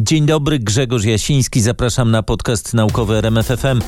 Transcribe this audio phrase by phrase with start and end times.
[0.00, 3.80] Dzień dobry, Grzegorz Jasiński, zapraszam na podcast naukowy RMFFM.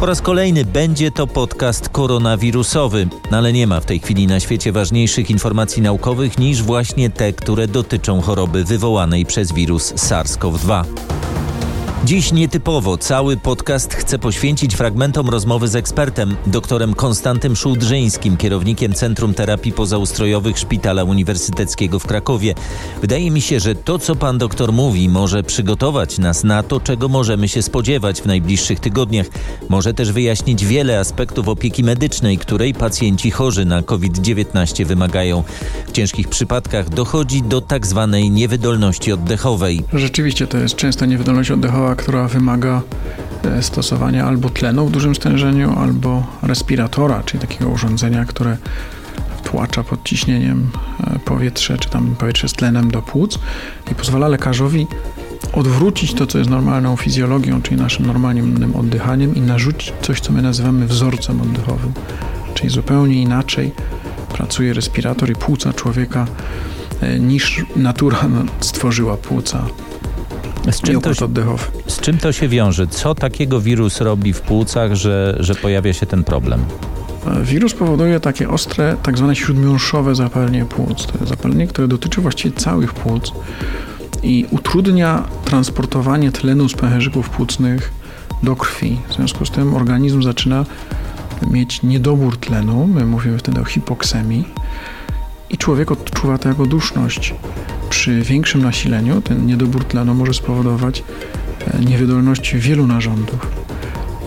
[0.00, 4.72] Po raz kolejny będzie to podcast koronawirusowy, ale nie ma w tej chwili na świecie
[4.72, 10.84] ważniejszych informacji naukowych niż właśnie te, które dotyczą choroby wywołanej przez wirus SARS-CoV-2.
[12.04, 19.34] Dziś nietypowo cały podcast chcę poświęcić fragmentom rozmowy z ekspertem, doktorem Konstantym Szułdrzyńskim, kierownikiem Centrum
[19.34, 22.54] Terapii Pozaustrojowych Szpitala Uniwersyteckiego w Krakowie.
[23.00, 27.08] Wydaje mi się, że to, co pan doktor mówi, może przygotować nas na to, czego
[27.08, 29.26] możemy się spodziewać w najbliższych tygodniach.
[29.68, 35.44] Może też wyjaśnić wiele aspektów opieki medycznej, której pacjenci chorzy na COVID-19 wymagają.
[35.86, 39.84] W ciężkich przypadkach dochodzi do tak zwanej niewydolności oddechowej.
[39.92, 42.82] Rzeczywiście to jest często niewydolność oddechowa która wymaga
[43.44, 48.56] e, stosowania albo tlenu w dużym stężeniu, albo respiratora, czyli takiego urządzenia, które
[49.44, 50.70] tłacza pod ciśnieniem
[51.06, 53.38] e, powietrze, czy tam powietrze z tlenem do płuc
[53.92, 54.86] i pozwala lekarzowi
[55.52, 60.42] odwrócić to, co jest normalną fizjologią, czyli naszym normalnym oddychaniem i narzucić coś, co my
[60.42, 61.92] nazywamy wzorcem oddechowym.
[62.54, 63.72] Czyli zupełnie inaczej
[64.32, 66.26] pracuje respirator i płuca człowieka
[67.00, 68.18] e, niż natura
[68.60, 69.64] stworzyła płuca
[70.70, 71.28] z czym, to się,
[71.86, 72.86] z czym to się wiąże?
[72.86, 76.64] Co takiego wirus robi w płucach, że, że pojawia się ten problem?
[77.42, 81.06] Wirus powoduje takie ostre, tak zwane śródmiąższowe zapalenie płuc.
[81.06, 83.32] To jest zapalenie, które dotyczy właściwie całych płuc
[84.22, 87.92] i utrudnia transportowanie tlenu z pęcherzyków płucnych
[88.42, 89.00] do krwi.
[89.08, 90.64] W związku z tym organizm zaczyna
[91.50, 94.44] mieć niedobór tlenu, my mówimy wtedy o hipoksemii
[95.50, 97.34] i człowiek odczuwa to jako duszność
[97.92, 101.04] przy większym nasileniu ten niedobór tlenu może spowodować
[101.60, 103.46] e, niewydolność wielu narządów.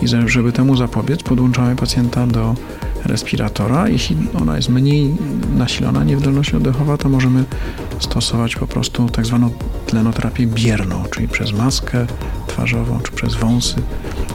[0.02, 2.54] I żeby temu zapobiec, podłączamy pacjenta do
[3.04, 3.88] respiratora.
[3.88, 5.16] Jeśli ona jest mniej
[5.56, 7.44] nasilona, niewydolność oddechowa, to możemy
[7.98, 9.50] stosować po prostu tak zwaną
[9.86, 12.06] tlenoterapię bierną, czyli przez maskę
[12.46, 13.76] twarzową czy przez wąsy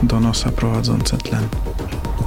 [0.02, 1.42] do nosa prowadzące tlen.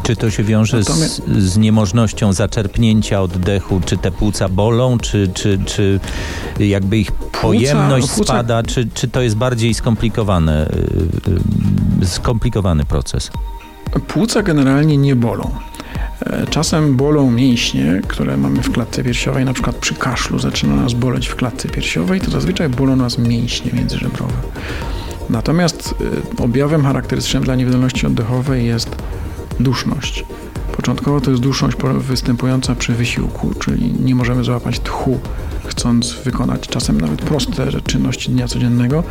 [0.05, 3.81] Czy to się wiąże z, z niemożnością zaczerpnięcia oddechu?
[3.85, 4.97] Czy te płuca bolą?
[4.97, 5.99] Czy, czy, czy
[6.59, 8.63] jakby ich pojemność płuca, spada?
[8.63, 10.69] Czy, czy to jest bardziej skomplikowane,
[12.01, 13.31] y, skomplikowany proces?
[14.07, 15.51] Płuca generalnie nie bolą.
[16.25, 20.93] E, czasem bolą mięśnie, które mamy w klatce piersiowej, na przykład przy kaszlu zaczyna nas
[20.93, 24.33] boleć w klatce piersiowej, to zazwyczaj bolą nas mięśnie międzyżebrowe.
[25.29, 25.95] Natomiast
[26.39, 28.95] y, objawem charakterystycznym dla niewydolności oddechowej jest
[29.59, 30.25] duszność.
[30.75, 35.19] Początkowo to jest duszność występująca przy wysiłku, czyli nie możemy złapać tchu,
[35.65, 39.03] chcąc wykonać czasem nawet proste czynności dnia codziennego,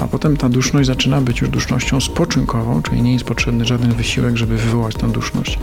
[0.00, 4.36] a potem ta duszność zaczyna być już dusznością spoczynkową, czyli nie jest potrzebny żaden wysiłek,
[4.36, 5.58] żeby wywołać tę duszność.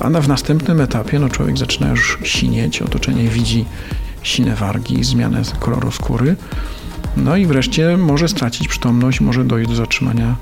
[0.00, 3.64] A na, w następnym etapie no, człowiek zaczyna już sinieć, otoczenie widzi
[4.22, 6.36] sine wargi, zmianę koloru skóry,
[7.16, 10.36] no i wreszcie może stracić przytomność, może dojść do zatrzymania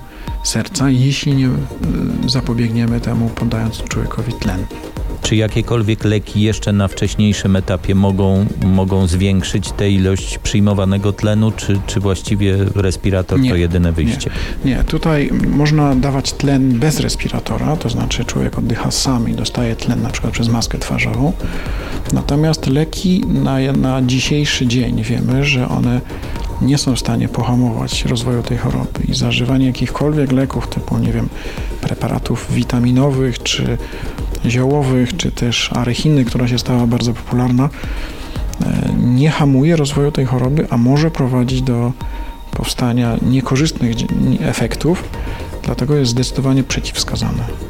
[0.46, 1.50] serca, jeśli nie y,
[2.26, 4.66] zapobiegniemy temu, podając człowiekowi tlen.
[5.22, 11.80] Czy jakiekolwiek leki jeszcze na wcześniejszym etapie mogą, mogą zwiększyć tę ilość przyjmowanego tlenu, czy,
[11.86, 14.30] czy właściwie respirator nie, to jedyne wyjście?
[14.64, 19.76] Nie, nie, tutaj można dawać tlen bez respiratora, to znaczy człowiek oddycha sam i dostaje
[19.76, 21.32] tlen na przykład przez maskę twarzową.
[22.12, 26.00] Natomiast leki na, na dzisiejszy dzień wiemy, że one
[26.62, 31.28] nie są w stanie pohamować rozwoju tej choroby i zażywanie jakichkolwiek leków typu, nie wiem,
[31.80, 33.78] preparatów witaminowych czy
[34.46, 37.68] ziołowych, czy też arechiny, która się stała bardzo popularna,
[38.62, 41.92] e, nie hamuje rozwoju tej choroby, a może prowadzić do
[42.50, 43.96] powstania niekorzystnych
[44.40, 45.04] efektów,
[45.62, 47.65] dlatego jest zdecydowanie przeciwwskazane.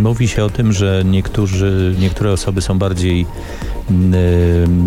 [0.00, 3.26] Mówi się o tym, że niektórzy, niektóre osoby są bardziej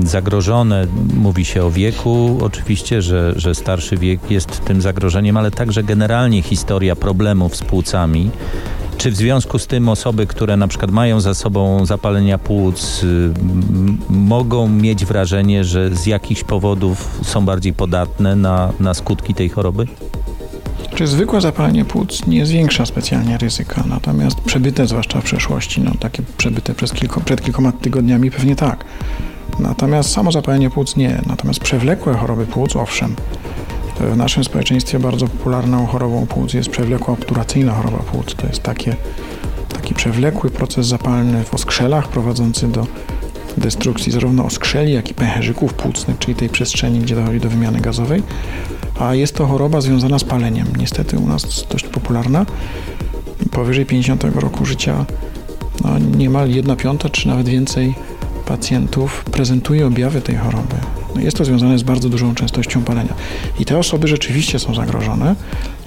[0.04, 0.88] zagrożone.
[1.14, 6.42] Mówi się o wieku, oczywiście, że, że starszy wiek jest tym zagrożeniem, ale także generalnie
[6.42, 8.32] historia problemów z płucami.
[8.98, 13.06] Czy w związku z tym osoby, które na przykład mają za sobą zapalenia płuc,
[14.10, 19.88] mogą mieć wrażenie, że z jakichś powodów są bardziej podatne na, na skutki tej choroby?
[21.00, 26.24] Czy zwykłe zapalenie płuc nie zwiększa specjalnie ryzyka, natomiast przebyte, zwłaszcza w przeszłości, no takie
[26.38, 28.86] przebyte przez kilko, przed kilkoma tygodniami pewnie tak.
[29.60, 31.22] Natomiast samo zapalenie płuc nie.
[31.28, 33.16] Natomiast przewlekłe choroby płuc, owszem.
[34.00, 38.36] W naszym społeczeństwie bardzo popularną chorobą płuc jest przewlekła obturacyjna choroba płuc.
[38.36, 38.96] To jest takie,
[39.74, 42.88] taki przewlekły proces zapalny w oskrzelach prowadzący do
[43.60, 48.24] destrukcji zarówno oskrzeli, jak i pęcherzyków płucnych, czyli tej przestrzeni, gdzie dochodzi do wymiany gazowej
[49.00, 50.68] a jest to choroba związana z paleniem.
[50.78, 52.46] Niestety u nas dość popularna.
[53.52, 55.06] Powyżej 50 roku życia
[55.84, 57.96] no, niemal 1 piąta czy nawet więcej
[58.46, 60.76] pacjentów prezentuje objawy tej choroby.
[61.16, 63.14] No jest to związane z bardzo dużą częstością palenia.
[63.60, 65.36] I te osoby rzeczywiście są zagrożone,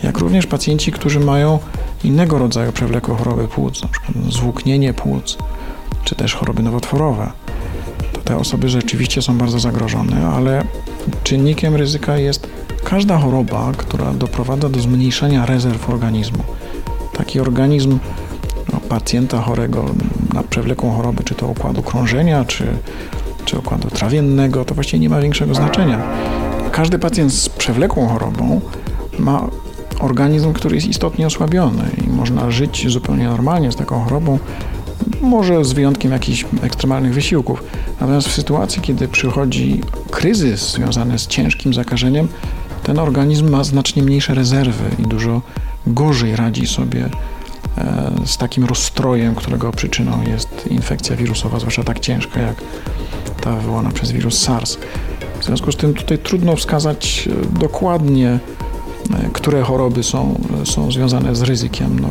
[0.02, 1.58] jak również pacjenci, którzy mają
[2.04, 4.30] innego rodzaju przewlekłe choroby płuc, np.
[4.30, 5.38] zwłóknienie płuc,
[6.04, 7.32] czy też choroby nowotworowe.
[8.32, 10.64] Te osoby rzeczywiście są bardzo zagrożone, ale
[11.22, 12.46] czynnikiem ryzyka jest
[12.84, 16.38] każda choroba, która doprowadza do zmniejszenia rezerw organizmu.
[17.16, 17.98] Taki organizm
[18.72, 19.84] no, pacjenta chorego
[20.34, 22.66] na przewlekłą chorobę, czy to układu krążenia, czy,
[23.44, 26.02] czy układu trawiennego, to właściwie nie ma większego znaczenia.
[26.70, 28.60] Każdy pacjent z przewlekłą chorobą
[29.18, 29.48] ma
[30.00, 34.38] organizm, który jest istotnie osłabiony i można żyć zupełnie normalnie z taką chorobą,
[35.22, 37.64] może z wyjątkiem jakichś ekstremalnych wysiłków.
[38.00, 39.80] Natomiast w sytuacji, kiedy przychodzi
[40.10, 42.28] kryzys związany z ciężkim zakażeniem,
[42.82, 45.42] ten organizm ma znacznie mniejsze rezerwy i dużo
[45.86, 47.08] gorzej radzi sobie
[47.78, 52.56] e, z takim rozstrojem, którego przyczyną jest infekcja wirusowa, zwłaszcza tak ciężka jak
[53.40, 54.78] ta wywołana przez wirus SARS.
[55.40, 58.38] W związku z tym tutaj trudno wskazać e, dokładnie, e,
[59.32, 61.98] które choroby są, są związane z ryzykiem.
[62.00, 62.08] No,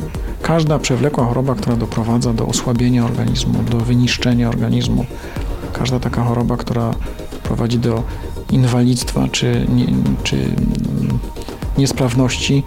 [0.52, 5.06] każda przewlekła choroba, która doprowadza do osłabienia organizmu, do wyniszczenia organizmu,
[5.74, 6.94] każda taka choroba, która
[7.44, 8.04] prowadzi do
[8.52, 9.86] inwalidztwa czy, nie,
[10.24, 10.56] czy
[11.78, 12.64] niesprawności,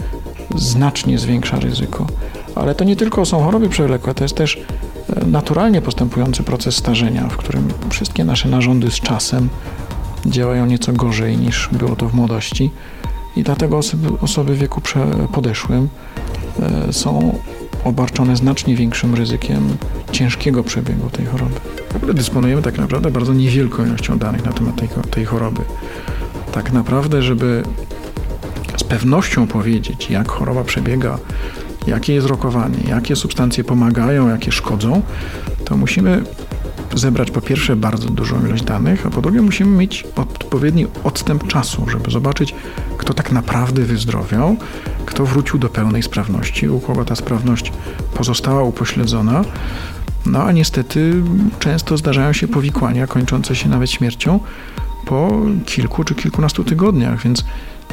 [0.56, 2.06] znacznie zwiększa ryzyko.
[2.54, 4.58] Ale to nie tylko są choroby przewlekłe, to jest też
[5.16, 9.48] e, naturalnie postępujący proces starzenia, w którym wszystkie nasze narządy z czasem
[10.26, 12.70] działają nieco gorzej niż było to w młodości
[13.36, 14.80] i dlatego osoby, osoby w wieku
[15.32, 15.88] podeszłym
[16.60, 17.38] e, są
[17.84, 19.76] obarczone znacznie większym ryzykiem
[20.12, 21.60] ciężkiego przebiegu tej choroby.
[21.92, 25.62] W ogóle dysponujemy tak naprawdę bardzo niewielką ilością danych na temat tej, tej choroby.
[26.52, 27.62] Tak naprawdę, żeby
[28.76, 31.18] z pewnością powiedzieć, jak choroba przebiega,
[31.86, 35.02] jakie jest rokowanie, jakie substancje pomagają, jakie szkodzą,
[35.64, 36.22] to musimy
[36.94, 41.86] zebrać po pierwsze bardzo dużą ilość danych, a po drugie musimy mieć odpowiedni odstęp czasu,
[41.88, 42.54] żeby zobaczyć,
[42.98, 44.56] kto tak naprawdę wyzdrowiał,
[45.06, 47.72] kto wrócił do pełnej sprawności, u kogo ta sprawność
[48.14, 49.44] pozostała upośledzona.
[50.26, 51.22] No a niestety
[51.58, 54.40] często zdarzają się powikłania kończące się nawet śmiercią
[55.06, 57.44] po kilku czy kilkunastu tygodniach, więc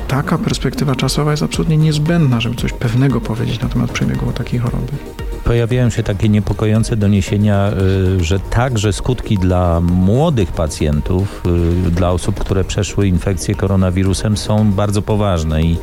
[0.08, 4.92] taka perspektywa czasowa jest absolutnie niezbędna, żeby coś pewnego powiedzieć na temat przebiegu takiej choroby
[5.52, 7.72] pojawiają się takie niepokojące doniesienia,
[8.18, 11.44] y, że także skutki dla młodych pacjentów,
[11.88, 15.78] y, dla osób, które przeszły infekcję koronawirusem są bardzo poważne i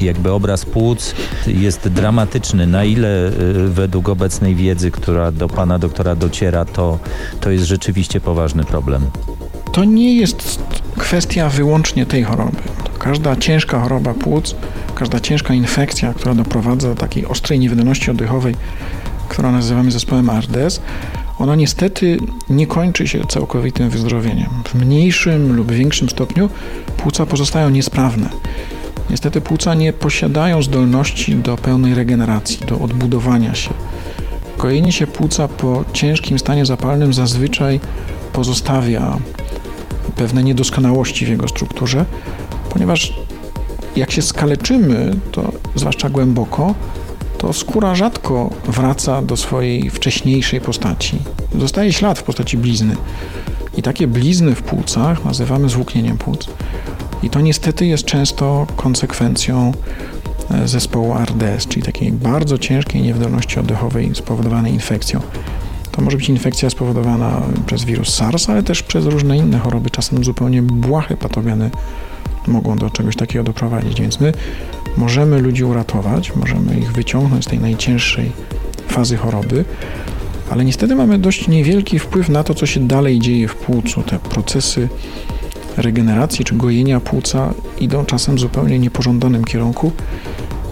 [0.00, 1.14] jakby obraz płuc
[1.46, 2.66] jest dramatyczny.
[2.66, 3.32] Na ile y,
[3.68, 6.98] według obecnej wiedzy, która do pana doktora dociera, to,
[7.40, 9.06] to jest rzeczywiście poważny problem?
[9.72, 10.62] To nie jest
[10.98, 12.71] kwestia wyłącznie tej choroby.
[13.04, 14.54] Każda ciężka choroba płuc,
[14.94, 18.54] każda ciężka infekcja, która doprowadza do takiej ostrej niewydolności oddechowej,
[19.28, 20.80] którą nazywamy zespołem ARDES,
[21.38, 22.18] ona niestety
[22.50, 24.48] nie kończy się całkowitym wyzdrowieniem.
[24.64, 26.48] W mniejszym lub większym stopniu
[26.96, 28.28] płuca pozostają niesprawne.
[29.10, 33.70] Niestety płuca nie posiadają zdolności do pełnej regeneracji, do odbudowania się.
[34.56, 37.80] Kojenie się płuca po ciężkim stanie zapalnym zazwyczaj
[38.32, 39.18] pozostawia
[40.16, 42.04] pewne niedoskonałości w jego strukturze,
[42.72, 43.12] ponieważ
[43.96, 46.74] jak się skaleczymy, to zwłaszcza głęboko,
[47.38, 51.18] to skóra rzadko wraca do swojej wcześniejszej postaci.
[51.58, 52.96] Zostaje ślad w postaci blizny.
[53.76, 56.48] I takie blizny w płucach nazywamy zwłóknieniem płuc.
[57.22, 59.72] I to niestety jest często konsekwencją
[60.50, 65.20] e, zespołu RDS, czyli takiej bardzo ciężkiej niewydolności oddechowej spowodowanej infekcją.
[65.90, 70.24] To może być infekcja spowodowana przez wirus SARS, ale też przez różne inne choroby, czasem
[70.24, 71.70] zupełnie błahe patogeny
[72.46, 74.00] mogą do czegoś takiego doprowadzić.
[74.00, 74.32] Więc my
[74.96, 78.32] możemy ludzi uratować, możemy ich wyciągnąć z tej najcięższej
[78.88, 79.64] fazy choroby,
[80.50, 84.02] ale niestety mamy dość niewielki wpływ na to, co się dalej dzieje w płucu.
[84.02, 84.88] Te procesy
[85.76, 89.92] regeneracji czy gojenia płuca idą czasem w zupełnie niepożądanym kierunku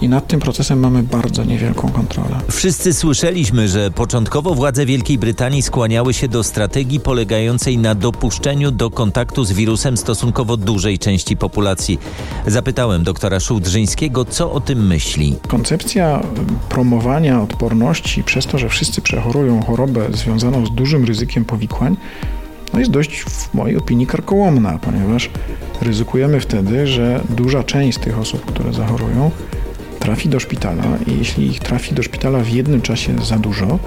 [0.00, 2.40] i nad tym procesem mamy bardzo niewielką kontrolę.
[2.50, 8.90] Wszyscy słyszeliśmy, że początkowo władze Wielkiej Brytanii skłaniały się do strategii polegającej na dopuszczeniu do
[8.90, 11.98] kontaktu z wirusem stosunkowo dużej części populacji.
[12.46, 15.36] Zapytałem doktora Szułdrzyńskiego, co o tym myśli.
[15.48, 16.22] Koncepcja
[16.68, 21.96] promowania odporności przez to, że wszyscy przechorują chorobę związaną z dużym ryzykiem powikłań,
[22.72, 25.30] no jest dość w mojej opinii karkołomna, ponieważ
[25.80, 29.30] ryzykujemy wtedy, że duża część z tych osób, które zachorują,
[30.00, 33.78] trafi do szpitala i jeśli ich trafi do szpitala w jednym czasie za dużo,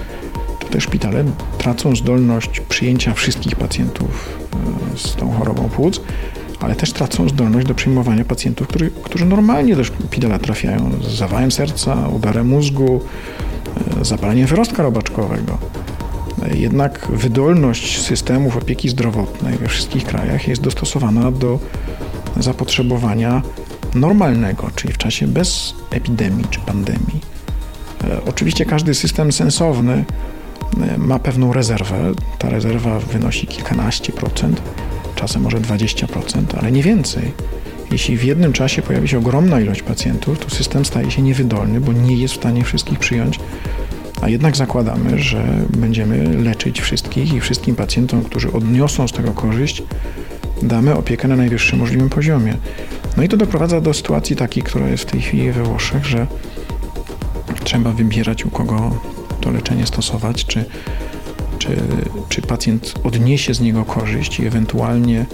[0.60, 1.24] to te szpitale
[1.58, 4.39] tracą zdolność przyjęcia wszystkich pacjentów
[4.93, 6.01] e, z tą chorobą płuc,
[6.60, 11.51] ale też tracą zdolność do przyjmowania pacjentów, który, którzy normalnie do szpitala trafiają z zawałem
[11.51, 13.01] serca, udarem mózgu,
[14.01, 15.58] e, zapaleniem wyrostka robaczkowego.
[16.53, 21.60] Jednak wydolność systemów opieki zdrowotnej we wszystkich krajach jest dostosowana do
[22.38, 23.41] zapotrzebowania
[23.95, 27.21] normalnego, czyli w czasie bez epidemii czy pandemii.
[28.03, 30.05] E, oczywiście każdy system sensowny
[30.81, 32.12] e, ma pewną rezerwę.
[32.39, 34.62] Ta rezerwa wynosi kilkanaście procent,
[35.15, 37.31] czasem może 20%, ale nie więcej.
[37.91, 41.93] Jeśli w jednym czasie pojawi się ogromna ilość pacjentów, to system staje się niewydolny, bo
[41.93, 43.39] nie jest w stanie wszystkich przyjąć,
[44.21, 49.83] a jednak zakładamy, że będziemy leczyć wszystkich i wszystkim pacjentom, którzy odniosą z tego korzyść,
[50.62, 52.57] damy opiekę na najwyższym możliwym poziomie.
[53.17, 56.27] No i to doprowadza do sytuacji takiej, która jest w tej chwili we Włoszech, że
[57.63, 58.91] trzeba wybierać, u kogo
[59.41, 60.65] to leczenie stosować, czy,
[61.60, 61.75] czy,
[62.29, 65.25] czy pacjent odniesie z niego korzyść i ewentualnie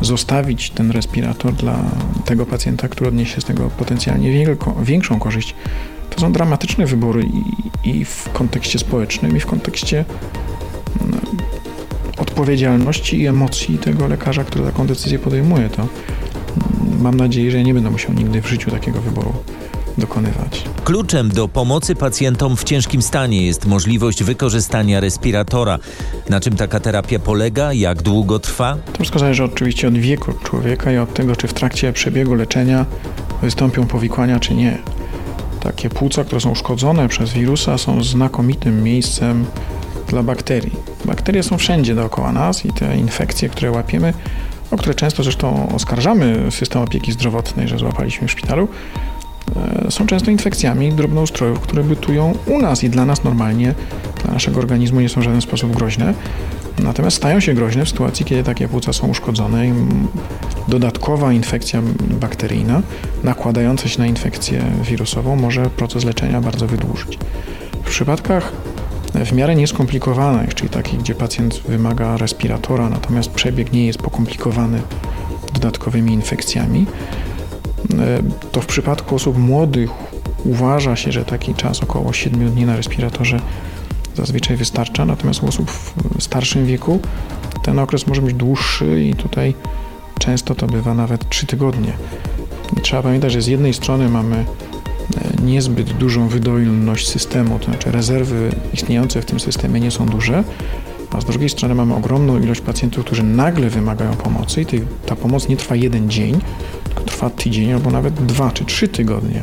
[0.00, 1.78] zostawić ten respirator dla
[2.24, 5.54] tego pacjenta, który odniesie z tego potencjalnie wielko, większą korzyść.
[6.10, 7.22] To są dramatyczne wybory
[7.84, 10.04] i, i w kontekście społecznym, i w kontekście
[11.10, 11.16] no,
[12.18, 15.70] odpowiedzialności i emocji tego lekarza, który taką decyzję podejmuje.
[15.70, 15.88] To
[17.00, 19.32] mam nadzieję, że ja nie będę musiał nigdy w życiu takiego wyboru
[19.98, 20.64] dokonywać.
[20.84, 25.78] Kluczem do pomocy pacjentom w ciężkim stanie jest możliwość wykorzystania respiratora.
[26.28, 27.72] Na czym taka terapia polega?
[27.72, 28.76] Jak długo trwa?
[28.92, 32.86] To wszystko zależy oczywiście od wieku człowieka i od tego, czy w trakcie przebiegu leczenia
[33.42, 34.78] wystąpią powikłania, czy nie.
[35.60, 39.44] Takie płuca, które są uszkodzone przez wirusa, są znakomitym miejscem
[40.08, 40.72] dla bakterii.
[41.04, 44.12] Bakterie są wszędzie dookoła nas i te infekcje, które łapiemy,
[44.70, 48.68] o które często zresztą oskarżamy system opieki zdrowotnej, że złapaliśmy w szpitalu,
[49.86, 53.74] e, są często infekcjami drobnoustrojów, które bytują u nas i dla nas normalnie,
[54.24, 56.14] dla naszego organizmu nie są w żaden sposób groźne.
[56.78, 59.72] Natomiast stają się groźne w sytuacji, kiedy takie płuca są uszkodzone i
[60.68, 61.82] dodatkowa infekcja
[62.20, 62.82] bakteryjna
[63.24, 67.18] nakładająca się na infekcję wirusową może proces leczenia bardzo wydłużyć.
[67.84, 68.52] W przypadkach
[69.24, 74.82] w miarę nieskomplikowanych, czyli takich, gdzie pacjent wymaga respiratora, natomiast przebieg nie jest pokomplikowany
[75.54, 76.86] dodatkowymi infekcjami,
[77.98, 79.90] e, to w przypadku osób młodych
[80.44, 83.40] uważa się, że taki czas około 7 dni na respiratorze
[84.14, 87.00] zazwyczaj wystarcza, natomiast u osób w starszym wieku
[87.62, 89.54] ten okres może być dłuższy i tutaj
[90.18, 91.92] często to bywa nawet 3 tygodnie.
[92.82, 94.44] Trzeba pamiętać, że z jednej strony mamy
[95.44, 100.44] niezbyt dużą wydolność systemu, to znaczy rezerwy istniejące w tym systemie nie są duże,
[101.10, 104.66] a z drugiej strony mamy ogromną ilość pacjentów, którzy nagle wymagają pomocy i
[105.06, 106.40] ta pomoc nie trwa jeden dzień,
[106.84, 109.42] tylko trwa tydzień albo nawet dwa czy trzy tygodnie.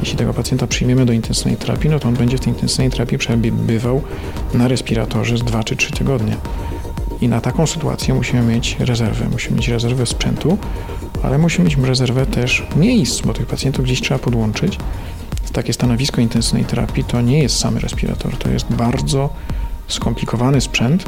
[0.00, 3.18] Jeśli tego pacjenta przyjmiemy do intensywnej terapii, no to on będzie w tej intensywnej terapii
[3.18, 4.02] przebywał
[4.54, 6.36] na respiratorze z 2 czy 3 tygodnie.
[7.20, 9.28] I na taką sytuację musimy mieć rezerwę.
[9.32, 10.58] Musimy mieć rezerwę sprzętu,
[11.24, 14.78] ale musimy mieć rezerwę też miejsc, bo tych pacjentów gdzieś trzeba podłączyć.
[15.52, 19.30] Takie stanowisko intensywnej terapii to nie jest sam respirator, to jest bardzo
[19.88, 21.04] skomplikowany sprzęt,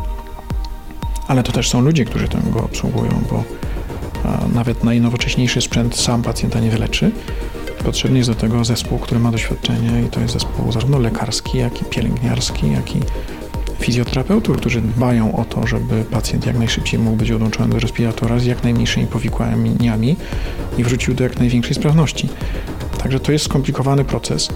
[1.28, 3.44] ale to też są ludzie, którzy go obsługują, bo
[4.54, 7.10] nawet najnowocześniejszy sprzęt sam pacjenta nie wyleczy.
[7.84, 11.82] Potrzebny jest do tego zespół, który ma doświadczenie i to jest zespół zarówno lekarski, jak
[11.82, 13.00] i pielęgniarski, jak i
[13.80, 18.44] fizjoterapeutów, którzy dbają o to, żeby pacjent jak najszybciej mógł być odłączony do respiratora z
[18.44, 20.16] jak najmniejszymi powikłaniami
[20.78, 22.28] i wrócił do jak największej sprawności.
[22.98, 24.48] Także to jest skomplikowany proces.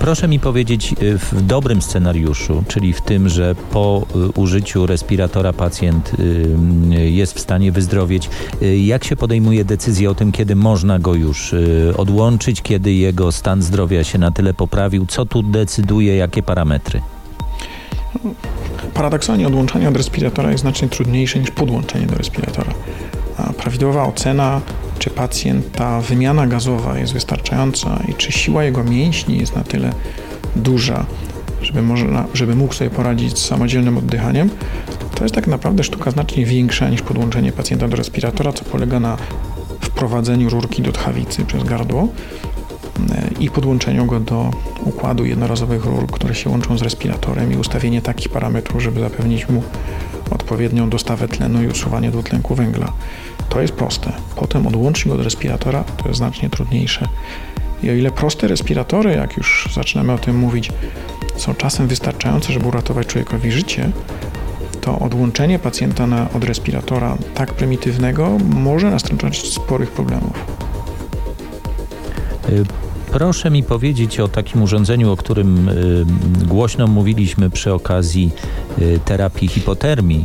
[0.00, 5.52] Proszę mi powiedzieć y, w dobrym scenariuszu, czyli w tym, że po y, użyciu respiratora
[5.52, 8.30] pacjent y, jest w stanie wyzdrowieć,
[8.82, 11.54] jak się podejmuje decyzję o tym, kiedy można go już
[11.96, 17.00] odłączyć, kiedy jego stan zdrowia się na tyle poprawił, co tu decyduje, jakie parametry?
[18.94, 22.74] Paradoksalnie odłączanie od respiratora jest znacznie trudniejsze niż podłączenie do respiratora.
[23.36, 24.60] A prawidłowa ocena
[24.98, 29.92] czy pacjent ta wymiana gazowa jest wystarczająca i czy siła jego mięśni jest na tyle
[30.56, 31.06] duża,
[31.62, 34.50] żeby, można, żeby mógł sobie poradzić z samodzielnym oddychaniem,
[35.14, 39.16] to jest tak naprawdę sztuka znacznie większa niż podłączenie pacjenta do respiratora, co polega na
[39.80, 42.08] wprowadzeniu rurki do tchawicy przez gardło
[43.40, 44.50] i podłączeniu go do
[44.84, 49.62] układu jednorazowych rur, które się łączą z respiratorem i ustawienie takich parametrów, żeby zapewnić mu
[50.30, 52.92] odpowiednią dostawę tlenu i usuwanie dwutlenku węgla.
[53.48, 54.12] To jest proste.
[54.36, 57.08] Potem odłączyć go od respiratora to jest znacznie trudniejsze.
[57.82, 60.70] I o ile proste respiratory, jak już zaczynamy o tym mówić,
[61.36, 63.90] są czasem wystarczające, żeby uratować człowiekowi życie,
[64.80, 70.60] to odłączenie pacjenta na, od respiratora tak prymitywnego może nastręczać sporych problemów.
[72.50, 72.64] Y,
[73.12, 76.04] proszę mi powiedzieć o takim urządzeniu, o którym y,
[76.46, 78.30] głośno mówiliśmy przy okazji
[78.78, 80.24] y, terapii hipotermii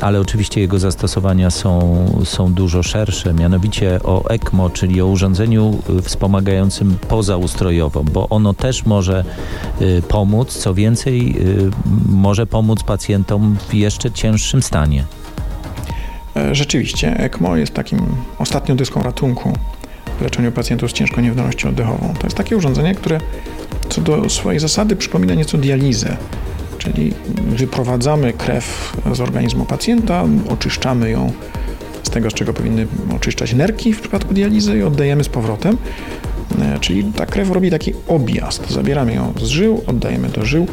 [0.00, 6.98] ale oczywiście jego zastosowania są, są dużo szersze, mianowicie o ECMO, czyli o urządzeniu wspomagającym
[7.08, 9.24] pozaustrojowo, bo ono też może
[10.08, 11.36] pomóc, co więcej,
[12.08, 15.04] może pomóc pacjentom w jeszcze cięższym stanie.
[16.36, 18.00] E, rzeczywiście, ECMO jest takim
[18.38, 19.52] ostatnią dyską ratunku
[20.20, 22.14] leczeniu pacjentów z ciężką niewydolnością oddechową.
[22.18, 23.20] To jest takie urządzenie, które
[23.88, 26.16] co do swojej zasady przypomina nieco dializę,
[26.78, 27.12] czyli
[27.48, 31.32] wyprowadzamy krew z organizmu pacjenta, oczyszczamy ją
[32.02, 35.76] z tego, z czego powinny oczyszczać nerki w przypadku dializy i oddajemy z powrotem.
[36.62, 38.70] E, czyli ta krew robi taki objazd.
[38.70, 40.66] Zabieramy ją z żył, oddajemy do żył.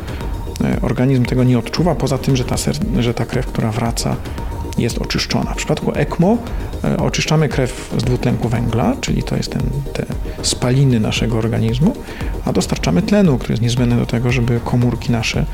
[0.64, 2.56] E, organizm tego nie odczuwa, poza tym, że ta,
[3.00, 4.16] że ta krew, która wraca,
[4.78, 5.54] jest oczyszczona.
[5.54, 6.38] W przypadku ECMO
[6.84, 9.62] e, oczyszczamy krew z dwutlenku węgla, czyli to jest ten,
[9.94, 10.06] te
[10.42, 11.94] spaliny naszego organizmu,
[12.46, 15.46] a dostarczamy tlenu, który jest niezbędny do tego, żeby komórki nasze,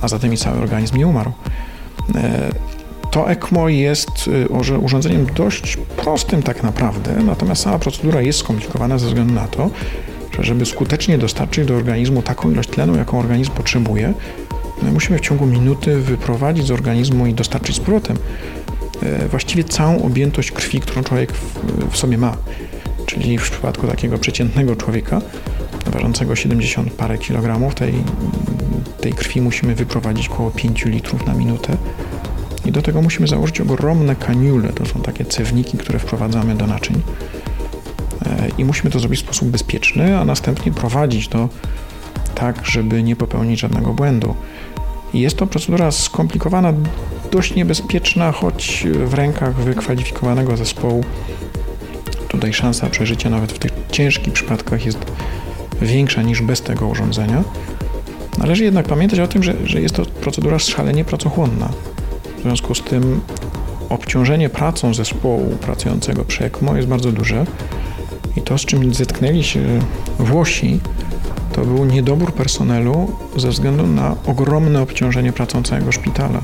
[0.00, 1.32] a zatem i cały organizm nie umarł.
[2.14, 2.50] E,
[3.10, 4.10] to ECMO jest
[4.72, 9.70] e, urządzeniem dość prostym tak naprawdę, natomiast sama procedura jest skomplikowana ze względu na to,
[10.32, 14.14] że żeby skutecznie dostarczyć do organizmu taką ilość tlenu, jaką organizm potrzebuje,
[14.82, 18.16] musimy w ciągu minuty wyprowadzić z organizmu i dostarczyć z powrotem
[19.30, 21.32] właściwie całą objętość krwi, którą człowiek
[21.90, 22.36] w, sobie ma.
[23.06, 25.20] Czyli w przypadku takiego przeciętnego człowieka,
[25.86, 27.94] ważącego 70 parę kilogramów, tej,
[29.00, 31.76] tej krwi musimy wyprowadzić około 5 litrów na minutę.
[32.66, 37.02] I do tego musimy założyć ogromne kaniule, to są takie cewniki, które wprowadzamy do naczyń.
[38.26, 41.48] E, I musimy to zrobić w sposób bezpieczny, a następnie prowadzić to
[42.34, 44.34] tak, żeby nie popełnić żadnego błędu.
[45.14, 46.72] Jest to procedura skomplikowana,
[47.36, 51.04] dość niebezpieczna, choć w rękach wykwalifikowanego zespołu
[52.28, 54.98] tutaj szansa przeżycia nawet w tych ciężkich przypadkach jest
[55.82, 57.44] większa niż bez tego urządzenia.
[58.38, 61.68] Należy jednak pamiętać o tym, że, że jest to procedura szalenie pracochłonna.
[62.38, 63.20] W związku z tym
[63.88, 67.46] obciążenie pracą zespołu pracującego przy ECMO jest bardzo duże
[68.36, 69.60] i to, z czym zetknęli się
[70.18, 70.80] Włosi,
[71.52, 76.42] to był niedobór personelu ze względu na ogromne obciążenie pracą całego szpitala.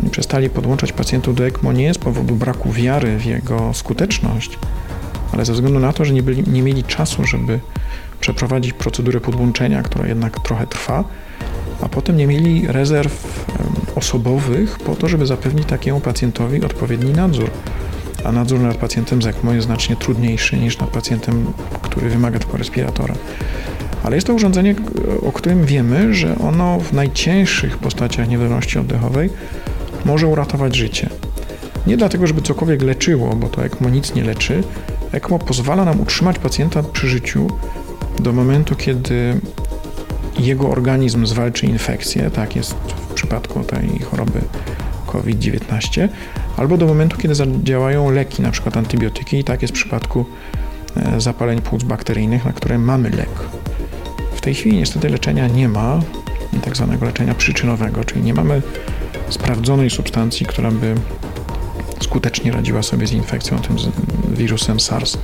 [0.00, 4.58] Oni przestali podłączać pacjentów do ECMO nie z powodu braku wiary w jego skuteczność,
[5.32, 7.60] ale ze względu na to, że nie, byli, nie mieli czasu, żeby
[8.20, 11.04] przeprowadzić procedurę podłączenia, która jednak trochę trwa,
[11.80, 13.46] a potem nie mieli rezerw
[13.94, 17.50] osobowych po to, żeby zapewnić takiemu pacjentowi odpowiedni nadzór.
[18.24, 22.56] A nadzór nad pacjentem z ECMO jest znacznie trudniejszy niż nad pacjentem, który wymaga tylko
[22.56, 23.14] respiratora.
[24.02, 24.74] Ale jest to urządzenie,
[25.22, 29.30] o którym wiemy, że ono w najcięższych postaciach niewydolności oddechowej
[30.04, 31.08] może uratować życie.
[31.86, 34.64] Nie dlatego, żeby cokolwiek leczyło, bo to ECMO nic nie leczy.
[35.12, 37.46] ECMO pozwala nam utrzymać pacjenta przy życiu
[38.18, 39.40] do momentu, kiedy
[40.38, 42.74] jego organizm zwalczy infekcję, tak jest
[43.10, 44.40] w przypadku tej choroby
[45.06, 46.08] COVID-19,
[46.56, 50.24] albo do momentu, kiedy zadziałają leki, na przykład antybiotyki, i tak jest w przypadku
[50.96, 53.30] e, zapaleń płuc bakteryjnych, na które mamy lek.
[54.34, 56.00] W tej chwili niestety leczenia nie ma,
[56.64, 58.62] tak zwanego leczenia przyczynowego, czyli nie mamy
[59.30, 60.94] sprawdzonej substancji, która by
[62.00, 63.76] skutecznie radziła sobie z infekcją tym
[64.30, 65.18] wirusem SARS.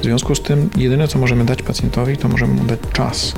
[0.00, 3.32] W związku z tym jedyne, co możemy dać pacjentowi, to możemy mu dać czas.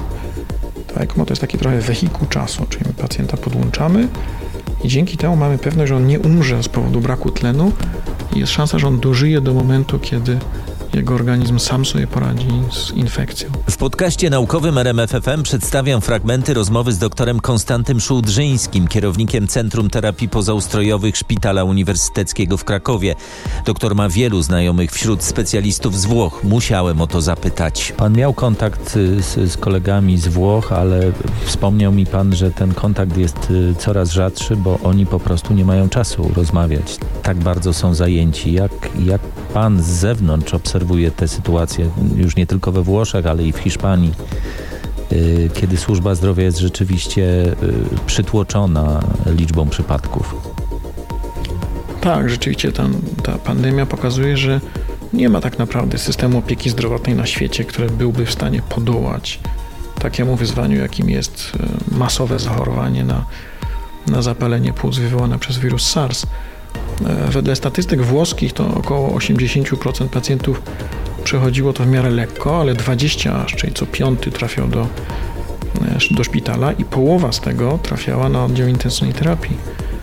[0.97, 4.09] ECMO to jest taki trochę wehikuł czasu, czyli my pacjenta podłączamy
[4.85, 7.73] i dzięki temu mamy pewność, że on nie umrze z powodu braku tlenu
[8.35, 10.39] i jest szansa, że on dożyje do momentu, kiedy
[10.95, 13.51] jego organizm sam sobie poradzi z infekcją.
[13.71, 21.17] W podcaście naukowym RMFFM przedstawiam fragmenty rozmowy z doktorem Konstantym Szułdrzyńskim, kierownikiem Centrum Terapii Pozaustrojowych
[21.17, 23.15] Szpitala Uniwersyteckiego w Krakowie.
[23.67, 26.45] Doktor ma wielu znajomych wśród specjalistów z Włoch.
[26.45, 27.93] Musiałem o to zapytać.
[27.97, 31.13] Pan miał kontakt y, z, z kolegami z Włoch, ale
[31.45, 35.65] wspomniał mi pan, że ten kontakt jest y, coraz rzadszy, bo oni po prostu nie
[35.65, 36.97] mają czasu rozmawiać.
[37.23, 38.53] Tak bardzo są zajęci.
[38.53, 38.73] Jak,
[39.05, 39.21] jak
[39.55, 43.59] pan z zewnątrz obserwuje obserwuję tę sytuację już nie tylko we Włoszech, ale i w
[43.59, 44.12] Hiszpanii,
[45.12, 47.55] y, kiedy służba zdrowia jest rzeczywiście y,
[48.07, 50.35] przytłoczona liczbą przypadków.
[52.01, 52.85] Tak, rzeczywiście ta,
[53.23, 54.61] ta pandemia pokazuje, że
[55.12, 59.40] nie ma tak naprawdę systemu opieki zdrowotnej na świecie, który byłby w stanie podołać
[59.99, 61.53] takiemu wyzwaniu, jakim jest
[61.90, 63.25] y, masowe zachorowanie na,
[64.07, 66.27] na zapalenie płuc wywołane przez wirus SARS.
[67.31, 70.63] Wedle statystyk włoskich to około 80% pacjentów
[71.25, 76.25] przechodziło to w miarę lekko, ale 20 aż, czyli co piąty trafiał do, e, do
[76.25, 79.57] szpitala i połowa z tego trafiała na oddział intensywnej terapii.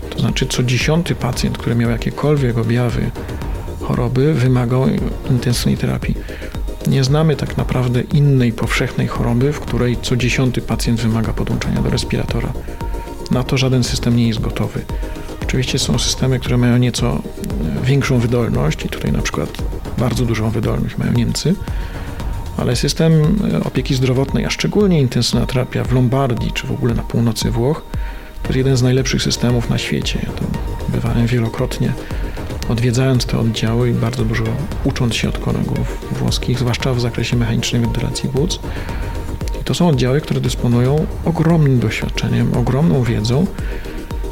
[0.10, 3.12] To znaczy co dziesiąty pacjent, który miał jakiekolwiek objawy
[3.82, 4.86] choroby, wymagał
[5.30, 6.16] intensywnej terapii.
[6.88, 11.90] Nie znamy tak naprawdę innej powszechnej choroby, w której co dziesiąty pacjent wymaga podłączenia do
[11.90, 12.54] respiratora.
[13.32, 14.82] Na to żaden system nie jest gotowy.
[15.50, 17.22] Oczywiście są systemy, które mają nieco
[17.84, 19.50] większą wydolność i tutaj na przykład
[19.98, 21.56] bardzo dużą wydolność mają Niemcy,
[22.58, 23.12] ale system
[23.66, 27.82] opieki zdrowotnej, a szczególnie intensywna terapia w Lombardii czy w ogóle na północy Włoch,
[28.44, 30.20] to jest jeden z najlepszych systemów na świecie.
[30.24, 30.48] Ja tam
[30.90, 31.94] bywałem wielokrotnie,
[32.70, 34.44] odwiedzając te oddziały i bardzo dużo
[34.84, 38.60] ucząc się od kolegów włoskich, zwłaszcza w zakresie mechanicznej wentylacji płuc.
[39.62, 43.46] I to są oddziały, które dysponują ogromnym doświadczeniem, ogromną wiedzą,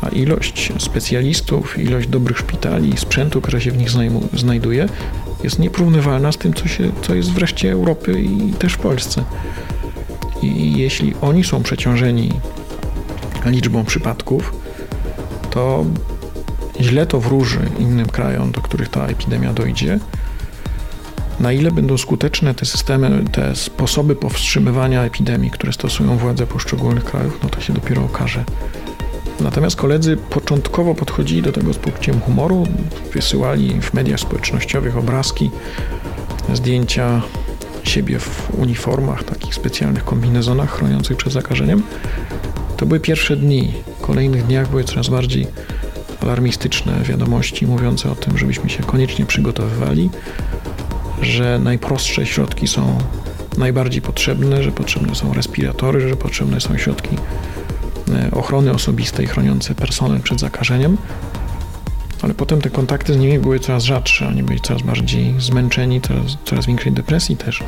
[0.07, 3.89] a ilość specjalistów, ilość dobrych szpitali, sprzętu, który się w nich
[4.33, 4.89] znajduje,
[5.43, 9.23] jest nieporównywalna z tym, co, się, co jest w reszcie Europy i też w Polsce.
[10.41, 12.31] I jeśli oni są przeciążeni
[13.45, 14.53] liczbą przypadków,
[15.49, 15.85] to
[16.81, 19.99] źle to wróży innym krajom, do których ta epidemia dojdzie.
[21.39, 27.39] Na ile będą skuteczne te systemy, te sposoby powstrzymywania epidemii, które stosują władze poszczególnych krajów,
[27.43, 28.43] no to się dopiero okaże.
[29.39, 32.67] Natomiast koledzy początkowo podchodzili do tego z poczuciem humoru,
[33.13, 35.51] wysyłali w mediach społecznościowych obrazki,
[36.53, 37.21] zdjęcia
[37.83, 41.83] siebie w uniformach, takich specjalnych kombinezonach chroniących przed zakażeniem.
[42.77, 43.73] To były pierwsze dni.
[43.99, 45.47] W kolejnych dniach były coraz bardziej
[46.21, 50.09] alarmistyczne wiadomości mówiące o tym, żebyśmy się koniecznie przygotowywali,
[51.21, 52.97] że najprostsze środki są
[53.57, 57.17] najbardziej potrzebne, że potrzebne są respiratory, że potrzebne są środki
[58.31, 60.97] ochrony osobistej chroniące personel przed zakażeniem.
[62.21, 66.37] Ale potem te kontakty z nimi były coraz rzadsze, oni byli coraz bardziej zmęczeni, coraz,
[66.45, 67.63] coraz większej depresji też.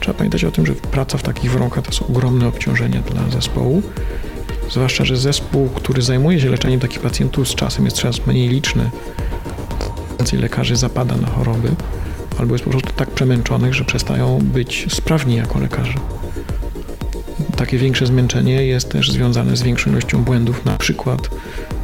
[0.00, 3.82] Trzeba pamiętać o tym, że praca w takich warunkach to są ogromne obciążenia dla zespołu
[4.70, 8.90] Zwłaszcza, że zespół, który zajmuje się leczeniem takich pacjentów z czasem jest coraz mniej liczny.
[10.18, 11.68] Więcej lekarzy zapada na choroby
[12.38, 15.94] albo jest po prostu tak przemęczonych, że przestają być sprawni jako lekarze.
[17.64, 21.30] Takie większe zmęczenie jest też związane z większą ilością błędów, na przykład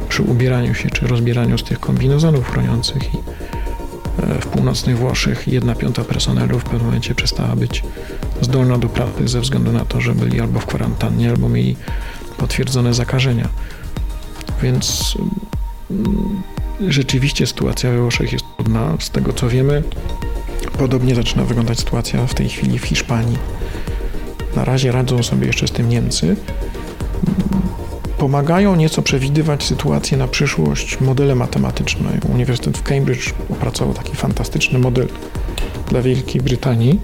[0.09, 5.75] przy ubieraniu się czy rozbieraniu z tych kombinezonów chroniących i e, w północnych Włoszech jedna
[5.75, 7.83] piąta personelu w pewnym momencie przestała być
[8.41, 11.75] zdolna do pracy ze względu na to, że byli albo w kwarantannie, albo mieli
[12.37, 13.49] potwierdzone zakażenia.
[14.61, 15.17] Więc
[15.91, 16.41] mm,
[16.87, 18.97] rzeczywiście sytuacja we Włoszech jest trudna.
[18.99, 19.83] Z tego co wiemy,
[20.77, 23.60] podobnie zaczyna wyglądać sytuacja w tej chwili w Hiszpanii.
[24.55, 26.35] Na razie radzą sobie jeszcze z tym Niemcy.
[28.17, 32.09] Pomagają nieco przewidywać sytuację na przyszłość modele matematyczne.
[32.33, 35.07] Uniwersytet w Cambridge opracował taki fantastyczny model
[35.89, 36.99] dla Wielkiej Brytanii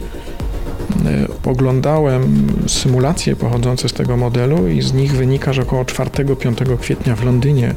[1.05, 7.15] E, oglądałem symulacje pochodzące z tego modelu i z nich wynika, że około 4-5 kwietnia
[7.15, 7.75] w Londynie,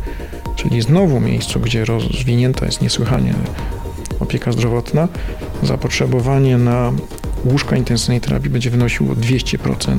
[0.56, 3.34] czyli znowu miejscu, gdzie rozwinięta jest niesłychanie
[4.20, 5.08] opieka zdrowotna,
[5.62, 6.92] zapotrzebowanie na
[7.44, 9.98] łóżka intensywnej terapii będzie wynosiło 200%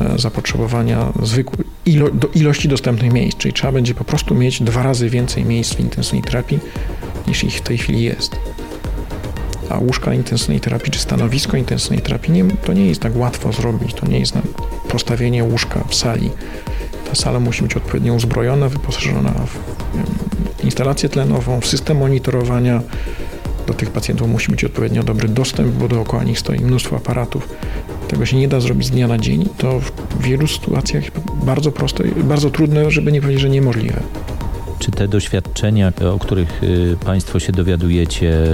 [0.00, 4.82] e, zapotrzebowania zwykłej ilo, do ilości dostępnych miejsc, czyli trzeba będzie po prostu mieć dwa
[4.82, 6.58] razy więcej miejsc w intensywnej terapii
[7.28, 8.36] niż ich w tej chwili jest
[9.68, 13.94] a łóżka intensywnej terapii czy stanowisko intensywnej terapii nie, to nie jest tak łatwo zrobić.
[13.94, 14.34] To nie jest
[14.88, 16.30] postawienie łóżka w sali.
[17.08, 22.82] Ta sala musi być odpowiednio uzbrojona, wyposażona w instalację tlenową, w system monitorowania.
[23.68, 27.48] Do tych pacjentów musi być odpowiednio dobry dostęp, bo dookoła nich stoi mnóstwo aparatów.
[28.08, 29.48] Tego się nie da zrobić z dnia na dzień.
[29.58, 31.04] To w wielu sytuacjach
[31.44, 34.00] bardzo proste, bardzo trudne, żeby nie powiedzieć, że niemożliwe.
[34.78, 38.46] Czy te doświadczenia, o których y, Państwo się dowiadujecie,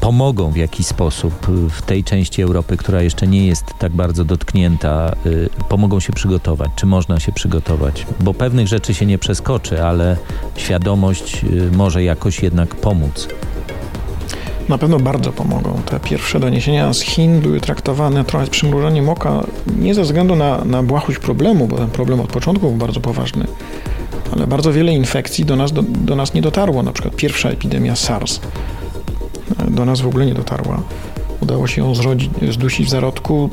[0.00, 5.16] pomogą w jakiś sposób w tej części Europy, która jeszcze nie jest tak bardzo dotknięta,
[5.26, 6.70] y, pomogą się przygotować?
[6.76, 8.06] Czy można się przygotować?
[8.20, 10.16] Bo pewnych rzeczy się nie przeskoczy, ale
[10.56, 13.28] świadomość y, może jakoś jednak pomóc.
[14.68, 15.80] Na pewno bardzo pomogą.
[15.86, 19.44] Te pierwsze doniesienia z Chin były traktowane trochę z przymrużeniem oka,
[19.76, 23.46] nie ze względu na, na błahość problemu, bo ten problem od początku był bardzo poważny,
[24.32, 26.82] ale bardzo wiele infekcji do nas, do, do nas nie dotarło.
[26.82, 28.40] Na przykład pierwsza epidemia SARS
[29.68, 30.82] do nas w ogóle nie dotarła.
[31.40, 33.50] Udało się ją zrodzić, zdusić w zarodku.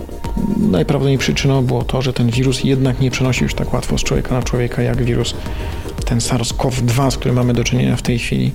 [0.57, 4.35] Najprawdopodobniej przyczyną było to, że ten wirus jednak nie przenosił się tak łatwo z człowieka
[4.35, 5.33] na człowieka, jak wirus
[6.05, 8.51] ten SARS-CoV-2, z którym mamy do czynienia w tej chwili.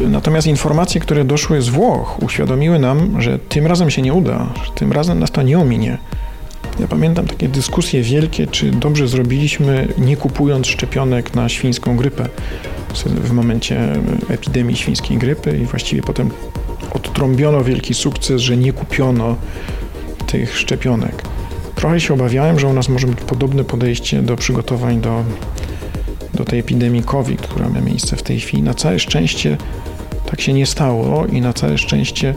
[0.00, 4.70] Natomiast informacje, które doszły z Włoch, uświadomiły nam, że tym razem się nie uda, że
[4.72, 5.98] tym razem nas to nie ominie.
[6.80, 12.28] Ja pamiętam takie dyskusje wielkie, czy dobrze zrobiliśmy, nie kupując szczepionek na świńską grypę
[13.04, 13.92] w momencie
[14.28, 16.30] epidemii świńskiej grypy i właściwie potem
[16.92, 19.36] odtrąbiono wielki sukces, że nie kupiono
[20.26, 21.22] tych szczepionek.
[21.74, 25.24] Trochę się obawiałem, że u nas może być podobne podejście do przygotowań do,
[26.36, 28.62] do tej epidemii COVID, która ma miejsce w tej chwili.
[28.62, 29.56] Na całe szczęście
[30.26, 32.34] tak się nie stało i na całe szczęście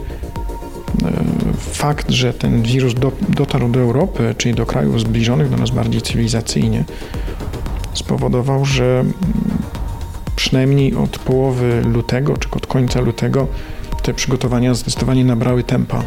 [1.03, 1.11] e,
[1.57, 6.01] fakt, że ten wirus do, dotarł do Europy, czyli do krajów zbliżonych do nas bardziej
[6.01, 6.83] cywilizacyjnie,
[7.93, 9.03] spowodował, że
[10.35, 13.47] przynajmniej od połowy lutego, czy od końca lutego,
[14.03, 16.03] te przygotowania zdecydowanie nabrały tempa.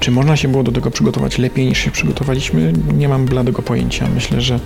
[0.00, 2.72] Czy można się było do tego przygotować lepiej niż się przygotowaliśmy?
[2.96, 4.08] Nie mam bladego pojęcia.
[4.14, 4.60] Myślę, że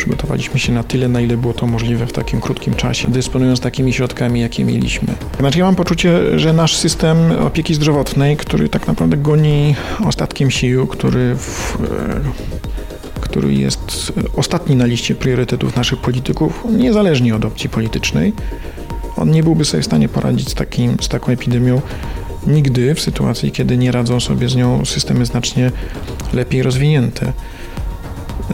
[0.00, 3.92] przygotowaliśmy się na tyle, na ile było to możliwe w takim krótkim czasie, dysponując takimi
[3.92, 5.14] środkami, jakie mieliśmy.
[5.38, 10.86] Znaczy ja mam poczucie, że nasz system opieki zdrowotnej, który tak naprawdę goni ostatkiem sił,
[10.86, 18.32] który w, e, który jest ostatni na liście priorytetów naszych polityków, niezależnie od opcji politycznej,
[19.16, 21.80] on nie byłby sobie w stanie poradzić z, takim, z taką epidemią
[22.46, 25.70] nigdy w sytuacji, kiedy nie radzą sobie z nią systemy znacznie
[26.32, 27.32] lepiej rozwinięte.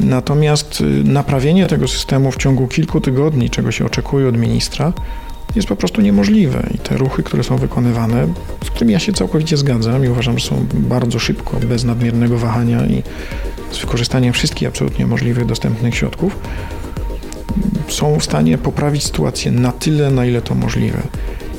[0.01, 4.93] Natomiast y, naprawienie tego systemu w ciągu kilku tygodni, czego się oczekuje od ministra,
[5.57, 6.69] jest po prostu niemożliwe.
[6.75, 8.29] I te ruchy, które są wykonywane,
[8.65, 12.87] z którymi ja się całkowicie zgadzam i uważam, że są bardzo szybko, bez nadmiernego wahania
[12.87, 13.03] i
[13.71, 16.39] z wykorzystaniem wszystkich absolutnie możliwych dostępnych środków,
[17.89, 21.03] są w stanie poprawić sytuację na tyle, na ile to możliwe.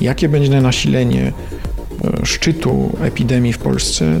[0.00, 1.32] Jakie będzie nasilenie
[2.24, 4.20] szczytu epidemii w Polsce,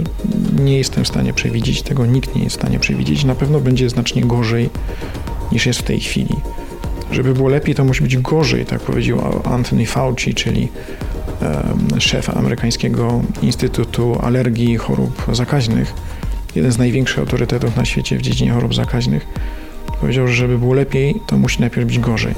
[0.58, 3.24] nie jestem w stanie przewidzieć, tego nikt nie jest w stanie przewidzieć.
[3.24, 4.70] Na pewno będzie znacznie gorzej
[5.52, 6.34] niż jest w tej chwili.
[7.10, 10.68] Żeby było lepiej, to musi być gorzej, tak powiedział Anthony Fauci, czyli
[11.40, 15.94] um, szef amerykańskiego Instytutu Alergii i Chorób Zakaźnych,
[16.54, 19.26] jeden z największych autorytetów na świecie w dziedzinie chorób zakaźnych.
[20.00, 22.34] Powiedział, że żeby było lepiej, to musi najpierw być gorzej.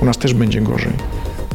[0.00, 0.92] U nas też będzie gorzej.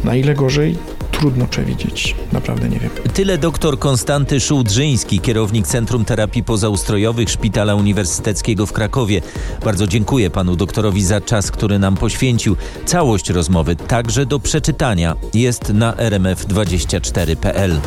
[0.03, 0.77] Na ile gorzej,
[1.19, 2.15] trudno przewidzieć.
[2.31, 2.89] Naprawdę nie wiem.
[3.13, 9.21] Tyle dr Konstanty Szułdrzyński, kierownik Centrum Terapii Pozaustrojowych Szpitala Uniwersyteckiego w Krakowie.
[9.65, 12.55] Bardzo dziękuję panu doktorowi za czas, który nam poświęcił.
[12.85, 17.79] Całość rozmowy, także do przeczytania, jest na rmf24.pl.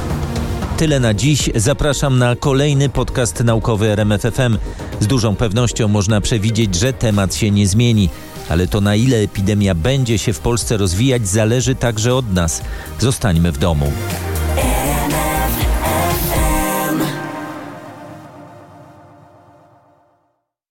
[0.76, 1.50] Tyle na dziś.
[1.54, 4.58] Zapraszam na kolejny podcast naukowy RMFFM.
[5.00, 8.08] Z dużą pewnością można przewidzieć, że temat się nie zmieni
[8.50, 12.62] ale to na ile epidemia będzie się w Polsce rozwijać zależy także od nas.
[12.98, 13.92] Zostańmy w domu.